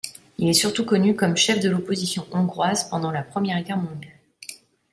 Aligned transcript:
Il 0.39 0.49
est 0.49 0.53
surtout 0.53 0.83
connu 0.83 1.15
comme 1.15 1.37
chef 1.37 1.59
de 1.59 1.69
l'opposition 1.69 2.25
hongroise 2.31 2.89
pendant 2.89 3.11
la 3.11 3.21
Première 3.21 3.61
Guerre 3.63 3.77
mondiale. 3.77 4.17